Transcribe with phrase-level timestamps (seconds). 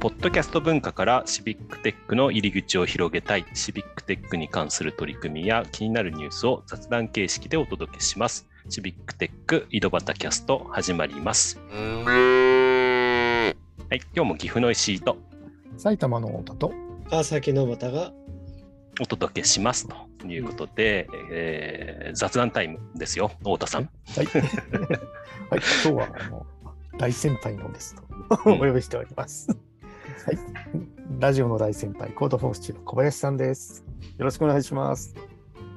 [0.00, 8.48] ポッドキャスト文化からシビックテックの入り口を広げたい、シビックテックに関する取り組みや気になるニュースを雑談形式でお届けします。
[8.70, 11.60] シビックテック井戸端キャスト始まります。
[11.66, 13.52] は
[13.90, 15.18] い、今日も岐阜の石井と
[15.76, 16.72] 埼玉の太田と
[17.10, 18.14] 川崎の太が
[19.02, 23.82] お届けしますということで、うん、えー、雑談タイムですよ、太田さん。
[23.82, 23.90] は
[24.22, 24.40] い、はい、
[25.50, 26.46] 今日はあの
[26.96, 28.02] 大先輩のですと
[28.46, 29.46] お呼びしております。
[30.26, 30.38] はい、
[31.18, 33.84] ラジオの大先輩、コードフォースチの小林さんです。
[34.18, 35.14] よろしくお願いします。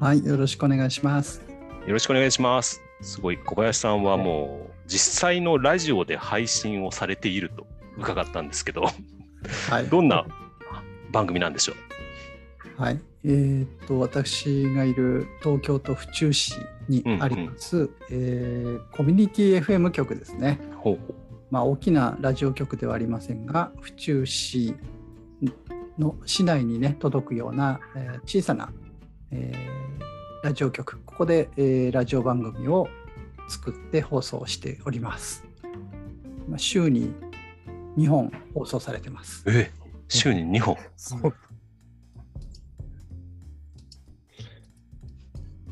[0.00, 1.42] はい、よろしくお願いします。
[1.86, 2.80] よろしくお願いします。
[3.02, 7.66] すごい、小林さんはもう、実際のラジオで配信をされていると
[7.98, 8.86] 伺ったんですけど、
[9.68, 10.24] はい、どんな
[11.12, 11.74] 番組なんでしょ
[12.78, 12.82] う？
[12.82, 16.54] はい、えー、っと私がいる東京都府中市
[16.88, 20.58] にあります、うんうん、えー、コミュニティ FM 局ですね。
[20.76, 21.14] ほうほう
[21.50, 24.74] まあ、大きなラジオ局ではありませんが府中市
[25.98, 28.72] の市内にね届くような、えー、小さな、
[29.30, 32.88] えー、ラジオ局ここで、えー、ラジオ番組を
[33.48, 35.44] 作って放送しております。
[36.48, 37.12] まあ、週に
[37.96, 39.42] 2本放送されてます。
[39.46, 39.72] え
[40.08, 40.76] 週に2本、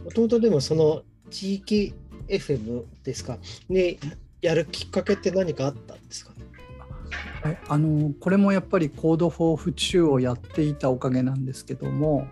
[0.05, 1.95] もともとでもその地域
[2.29, 3.39] FM ですか？
[3.69, 3.99] に
[4.41, 7.59] やるきっかけって何かあったんですかね？
[7.69, 12.27] あのこれもやっぱり Code for 府中をやっていたおかげなんですけども、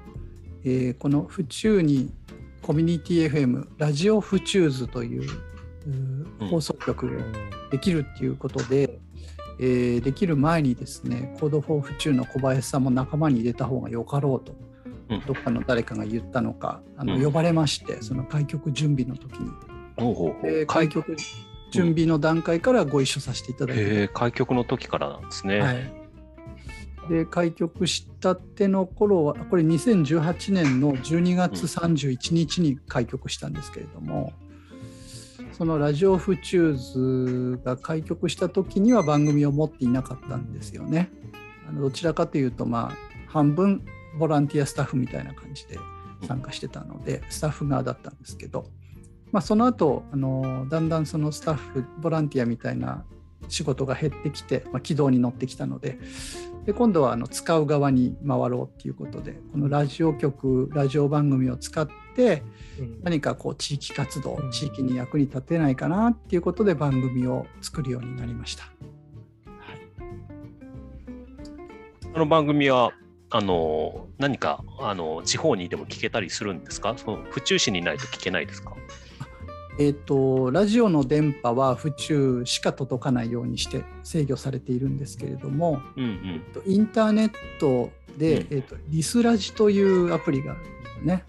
[0.65, 2.13] えー、この府中に
[2.63, 5.29] コミュニティ FM ラジオフチューズという
[6.51, 7.25] 放送局が
[7.71, 8.99] できるっていうことで、
[9.61, 14.57] えー、できる前にですね Code for 府中の小林さんも仲間に入れた方がよかろうと、
[15.11, 19.51] うん、どっかの誰かが言ったのかあの、呼ばれましてその開局準備の時に。
[20.63, 21.17] う開局
[21.71, 25.61] 準備の段階からご一緒させていただいて、うん、開局の時からなんですね。
[25.61, 26.07] はい
[27.09, 34.33] で開局したての頃はこれ2018年の12月31日に開局したんですけれども、
[35.53, 41.11] そのラジオフチューズが開局した時には番組を持っていなかったんですよね。
[41.69, 42.97] あのどちらかというとまあ
[43.29, 43.85] 半分
[44.19, 45.79] ボランティアスタッフみたいな感じで
[46.27, 48.67] 参加してたのでスタッフ側だったんですけど、
[49.33, 53.05] まあ、その後あのだんだんそのスタッフボランティアみたいな
[53.49, 55.99] 仕事が減ってきて、まあ、軌道に乗ってきたので
[56.65, 62.43] で今度はあの使う側に回ろうっていうことでこのラジオ局ラジオ番組を使って
[63.03, 68.65] 何かこう地域活動、地域に役に立てないかなっていうことで番組を作るようになりました。
[68.65, 69.81] はい、
[72.13, 72.93] この番組は
[73.31, 76.95] あの何かあの地方にでも聞けたりするんですか？
[76.97, 78.75] その府中市にないと聞けないですか？
[79.79, 90.69] えーと、ラジオの電波は府中しか届かないようにして制御されているんですけれども、うんうん、インターネットで、うん、えーと、リスラジというアプリがあるんで
[91.01, 91.25] すね。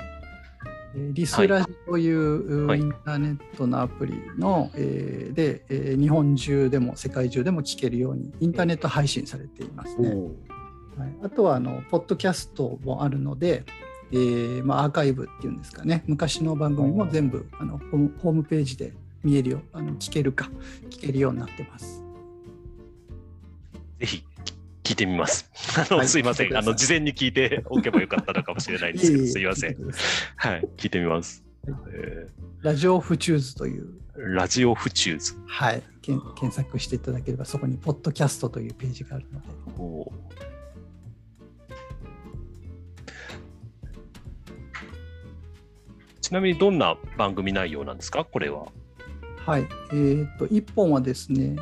[1.13, 10.09] リスラジというインターネットのアプリの、はい、えー、で、えー、日本中でも世界中でも聞けるようにインターネット配信されていますね。
[10.09, 13.65] はい、あとはあのポッドキャストもあるので、
[14.11, 20.49] えーまあ、アーカイブっていうんですかね昔の番組も全部あのホームページで見えるよあの聞けるか
[20.89, 22.01] 聞けるようになってます。
[23.99, 24.23] ぜひ
[24.83, 25.51] 聞いてみます。
[25.75, 26.55] あの、はい、すいません。
[26.55, 29.75] あの、事前に聞いておけばよかったのかもしれないんですけど、すいません。
[30.37, 31.43] はい、聞いてみます。
[31.91, 33.89] えー、ラジオフチューズという。
[34.15, 35.33] ラジオフチューズ。
[35.45, 35.83] はい。
[36.01, 39.47] 検索していただければ、そこに、ポッドキャストというページがあるので。
[39.77, 40.09] お
[46.27, 48.65] ちなみにどんな番組内容なんですか、これは。
[49.45, 51.55] はい、えーと、1本はですね、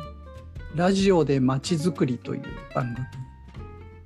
[0.74, 2.42] ラジオでまちづくりという
[2.74, 2.92] 番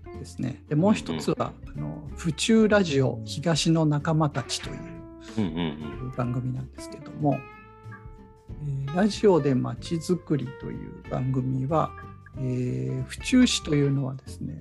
[0.05, 0.63] 組ですね。
[0.69, 7.39] でもう一つは、うん、あの府中ラジオ東の仲間たちという番組なんですけども、
[8.51, 11.91] えー、ラジオでまちづくりという番組は、
[12.37, 14.61] えー、府中市というのはですね、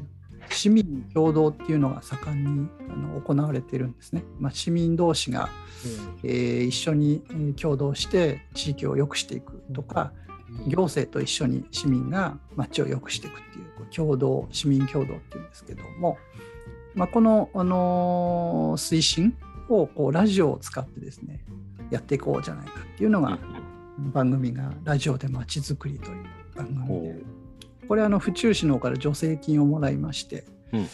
[0.60, 4.26] 市民共同っていうのが盛んにあの行われているんですね。
[4.40, 5.50] まあ、市民同士が、
[6.24, 7.24] うん、えー、一緒に
[7.56, 10.12] 共同して地域を良くしていくとか、
[10.68, 16.18] 行政と一緒に市民が町を良くしていくっていう共同市民共同っていうんですけども、
[16.94, 19.38] まあ、この、あのー、推進
[19.70, 21.40] をこうラジオを使ってですね
[21.90, 23.40] やっていこうじゃないかっていうのが、
[23.98, 27.39] 番組が「ラジオでまちづくり」という番組で。
[27.90, 30.88] これあの府中市の方から助成金をもらいまして、うんうん、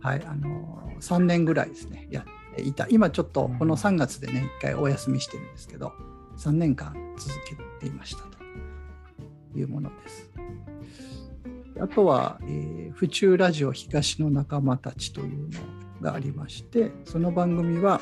[0.00, 5.94] はい、あの3年ぐらいですねやっていた今ちょっとこの3月でね1回お休みしてるんですけど
[6.36, 10.30] 3年間続けていましたというものです。
[11.80, 15.60] あとは、えー府中ラジオ東の仲間たちというの
[16.00, 18.00] がありまして、その番組は、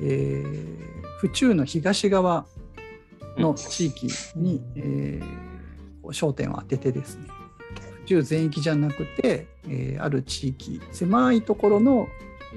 [0.00, 0.78] えー
[1.18, 2.46] 府中の東側
[3.36, 5.44] の地域に、えー
[6.12, 7.28] 焦点を当ててですね、
[8.04, 12.08] 府中全域じゃなくて、えーある地域、狭いところの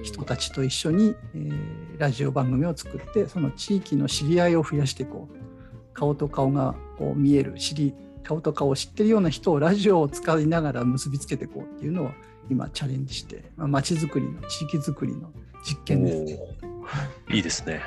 [0.03, 12.11] 人たちと一緒に、えーラジオ番組を作ってその地域の知り合いを増やしていこう顔と顔がこう見える知り顔と顔を知ってるような人をラジオを使いながら結びつけていこうっていうのを
[12.51, 15.31] 今チャレンジして、まあ、街づくりの地域づくりの
[15.63, 16.39] 実験です。
[16.61, 17.81] おーいいですね。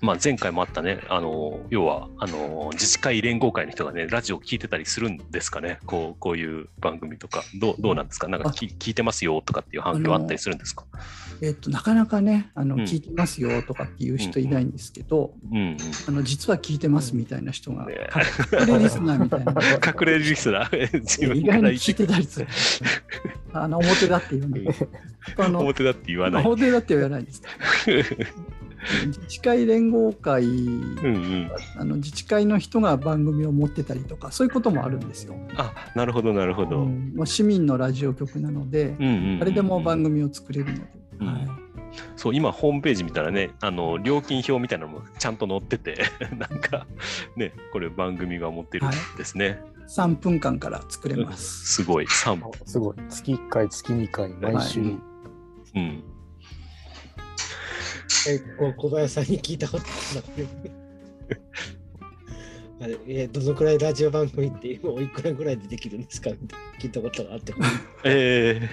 [0.00, 10.84] まあ、前回もあったね、あの要はあの自治会連合会の人がね、ラジオ聞いてたりするんですかね、こうこういう番組とか、どうどうなんですか、なんかき聞いてますよとかっていう反響あったりするんですか？
[11.42, 15.76] えっとなかなかねあの、うん聞いてますよとかっていう人いないんですけど、うんうん、
[16.06, 18.08] あの実は聞いてますみたいな人が、ね
[18.52, 22.46] 隠れリスナーみたいな隠れリスナー、 自意分から聞いてたりする。
[23.52, 24.74] あの表だって言わない。
[25.62, 26.44] 表だって言わない。
[26.44, 27.42] 表だって言わないです。
[29.06, 35.34] 自治会連合会、うんうん、あの自治会の人が番組を持ってたりとか、そういうこともあるんですよ。
[35.56, 36.82] あなるほど、なるほど。
[36.82, 40.82] うんもう市民のラジオ局なので、うんうんうん誰でも番組を作れるので。
[41.20, 41.48] うんはい
[42.16, 45.96] そう今ホームページ見たらねあの料金表みたいなのもちゃんと載ってて
[46.36, 46.88] なんか
[47.36, 51.82] ねこれ番組が持ってるんですね、3分間から作れます。
[51.82, 52.96] すごい3あすごい。
[53.08, 54.80] 月1回、月2回、毎週。
[54.80, 54.98] はい
[55.76, 56.04] うん
[58.76, 59.84] 小林さんに聞いたこと
[62.82, 67.54] あるえどのくらいラジオ番組っておいくらぐらいでできるんですかみたいな聞いたことがあって。
[68.04, 68.68] え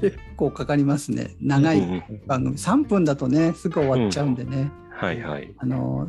[0.00, 1.30] 結構かかりますね。
[1.42, 2.56] ー長いうんうん番組。
[2.56, 4.70] 3分だとね、すぐ終わっちゃうんでね。
[4.90, 6.08] はいはいあの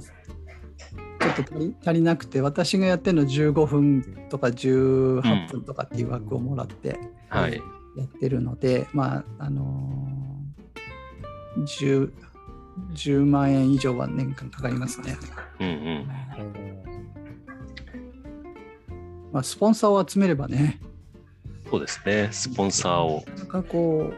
[1.19, 6.97] ちょっと足り足りなくて私がやってるの15分とか18分とかっていう枠をもらって
[7.27, 7.61] はい
[7.97, 10.26] やってるので、まああのー
[11.65, 12.11] 10,
[12.93, 15.17] 10万円以上は年間かかりますね。
[15.59, 15.75] うんうん。
[15.75, 16.87] うん
[19.31, 20.79] まあ、スポンサーを集めればね、
[21.69, 22.29] そうですね。
[22.31, 23.23] スポンサーを。
[23.27, 24.13] なかなかこう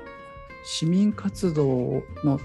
[0.63, 2.39] 市民活動の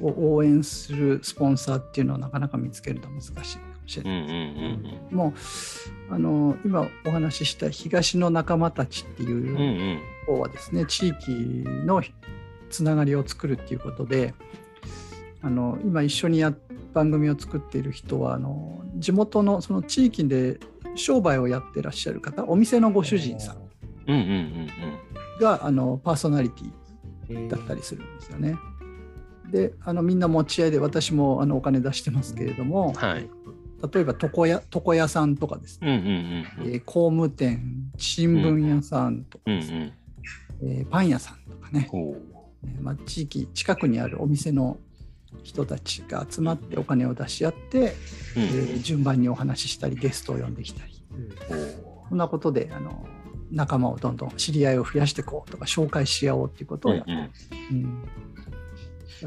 [0.00, 3.42] を応援するスポンサーっていうのはなかなか見つけるのは難しいか
[3.82, 4.20] もしれない。
[4.20, 4.32] うんうん
[5.10, 11.30] うんもうあの今お話しした東の仲間たちっていう方はですね、地域
[11.86, 12.02] の
[12.72, 14.34] つながりを作るっていうことで
[15.42, 16.52] あの今一緒にや
[16.92, 20.58] 番組を作っている人はあの地元のその地域で
[20.94, 23.56] 商売をやってらっしゃる方お店のご主人さん
[24.08, 24.68] うんうんうん
[25.40, 28.56] があのパーソナリティだったりするんですよね。
[29.50, 33.28] であのみんな持ち合いで私もあのお金出してますけれども、はい。
[33.92, 35.80] 例えば床屋床屋さんとかです。
[35.80, 37.60] ね、うんうんえー工務店
[37.96, 39.92] 新聞屋さんとかうんうですね、ん。
[40.62, 42.12] えーパン屋さんとかね、ほう。
[42.12, 42.31] ね
[42.80, 44.78] まあ、地域近くにあるお店の
[45.42, 47.84] 人たちが集まってお金を出し合って、うん。
[47.84, 51.02] えー順番にお話ししたりゲストを呼んできたり。
[51.48, 53.06] ほうこんなことであの
[53.50, 58.08] 仲間をどんどん知り合いを増やしていこうとか紹介し合おうっていうことをやって、うんうん。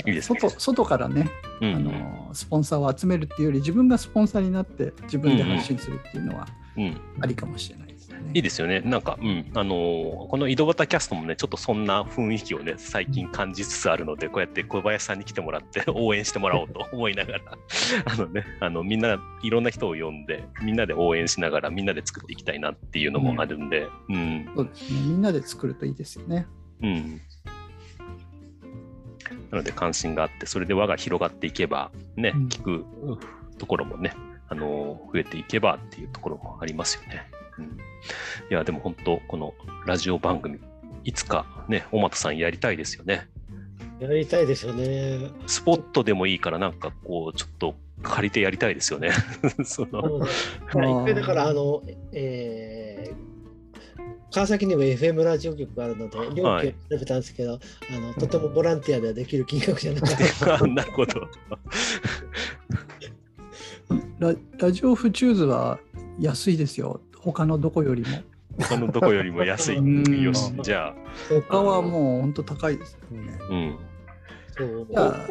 [0.07, 0.39] いいですね。
[0.39, 1.29] 外外からね、
[1.61, 1.75] うんうん。
[1.75, 6.97] あのスポンサーを集めるっていうより自分がスポンサーになって自分で発信するっていうのはうん。
[7.21, 7.94] ありかもしれない。
[8.33, 8.81] いいですよね。
[8.81, 17.41] なんか、うん、あのーこの井戸端キャストもね、ちょっとそんな雰囲気をね、最近感じつつあるので、こうやって小林さんに来てもらって 応援してもらおうと思いながら、
[18.05, 24.99] あのね、あのみんな、いろんな人を呼んで、みんなで応援しながら、みんなで作っていきたいなっていうのもあるんで、うん、そうですね。
[25.01, 26.47] みんなで作るといいですよね。
[26.81, 27.21] うん。
[29.51, 32.85] なので関心があって、それで輪が広がっていけば、ね、うん聞く
[33.57, 34.13] ところもね、
[34.49, 37.27] あの増えていけばっていうところもありますよね。
[37.57, 37.69] うん、い
[38.49, 39.53] や、でも本当、この
[39.85, 40.59] ラジオ番組、
[41.03, 43.27] いつかね、小俣さんやりたいですよね。
[43.99, 45.31] やりたいですよね。
[45.47, 49.11] スポットでもいいから、なんかこう、ちょっと借りてやりたいですよね。
[49.63, 50.25] その
[50.71, 53.35] そうねだから、あの、えー
[54.35, 57.57] 川崎にも FM ラジオ局があるので、料金を調べたんですけど、
[57.89, 60.67] あのとてもボランティアではできる金額じゃなかった。
[60.67, 61.21] なるほど。
[64.19, 65.79] ララジオフチューズは
[66.19, 66.99] 安いですよ。
[67.25, 68.07] 他のどこよりも。
[68.59, 69.77] 他のどこよりも安い。
[69.77, 70.95] うんよし、じゃあ、
[71.29, 73.37] 他はもう本当高いですよね。
[73.49, 73.77] うん。
[74.57, 75.27] そうじゃあ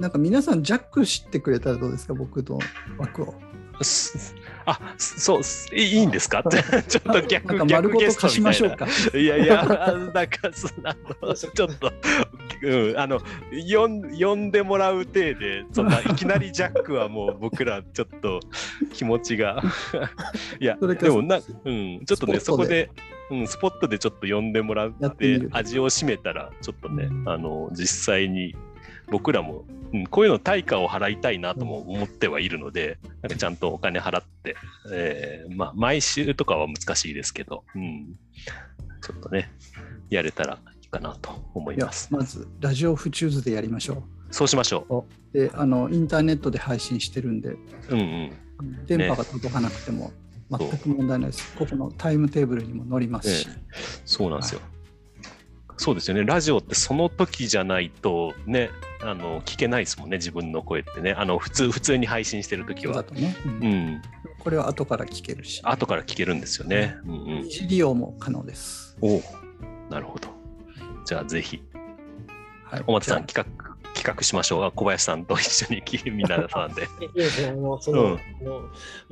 [0.00, 2.58] なんか皆さんジャック知ってくれたらどうですか僕の
[2.98, 3.34] 枠を。
[3.82, 4.34] す
[4.66, 6.42] あ、そう、すいいいんですか？
[6.88, 8.86] ちょっと逆なんか丸ごと貸しましょうか。
[8.86, 9.18] か。
[9.18, 11.92] いやいや、なんかそあのちょっと
[12.62, 13.20] うん、あの
[13.70, 18.40] 呼ん呼んでもらう体でそんないきなりジャックはもう僕らちょっと
[18.92, 19.62] 気持ちが。
[20.60, 22.90] いやでもな、うん、ちょっとねそこで、
[23.30, 28.54] うん、スポットでちょっと呼んでもらって味を占めたらちょっとね、うんあの実際に
[29.08, 34.56] 僕らも、うん、こういうの対価を払いたいなとも思ってはいるので、なんかちゃんとお金払って、
[34.92, 38.14] えーまあ、毎週とかは難しいですけど、うん、
[39.02, 39.50] ちょっとね
[40.10, 40.58] やれたら
[40.94, 42.08] かなと思います。
[42.12, 45.36] まずラジオフチューズでやりましょそうしましょう。
[45.36, 47.58] であのインターネットで配信してるんでう。
[47.90, 48.02] うんう
[48.62, 48.86] ん。
[48.86, 50.12] 電波が届かなくても
[50.50, 51.54] 全く問題ないです。
[51.56, 53.48] ここのタイムテーブルにも載りますし。
[54.04, 54.60] そうなんですよ。
[55.76, 56.24] そうですよね。
[56.24, 58.70] ラジオってその時じゃないとね、
[59.02, 61.12] あの聞けないですもんね、自分の声ってね。
[61.12, 63.02] あの普通普通に配信してる時は。
[63.12, 64.02] ね、うんうん。
[64.38, 65.60] これは後から聞けるし。
[65.64, 66.96] 後から聞けるんですよね。
[67.04, 68.96] うんうん利用も可能です。
[69.00, 69.22] おお。
[69.90, 70.33] なるほど。
[71.04, 71.62] じゃあぜひ、
[72.64, 74.64] はい、お松さん企画企画しましょう。
[74.64, 76.82] あ小林さんと一緒にき皆さんで。
[76.82, 76.84] い
[77.14, 77.50] いですね。
[77.50, 78.18] あのその、う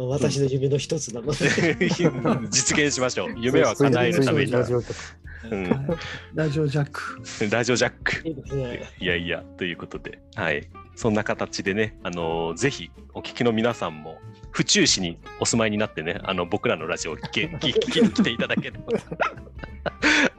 [0.09, 1.77] 私の夢の一つなので。
[2.51, 3.35] 実現しましょう。
[3.39, 4.53] 夢は叶えるために。
[4.53, 7.49] ラジオジオジャック。
[7.51, 8.29] ラジオジャック。
[8.29, 8.93] いいですね。
[8.99, 10.69] いやいや、ということで、はい。
[10.95, 14.19] そんな形でね、あのぜひお聞きの皆さんも、
[14.51, 18.99] 府中市にお住まいになってね、あの僕らのラジオを聞け聞聞きに来ていただければ、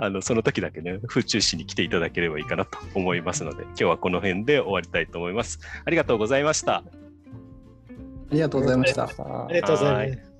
[0.04, 5.60] あのその時だけね、府中市に来ていただければいいかなと思いますので、今日はこの辺で終わりたいと思います。
[5.86, 6.76] ありがとうございました。
[6.76, 6.84] あ
[8.30, 9.04] りがとうございました。
[9.04, 10.33] あありがとうございます。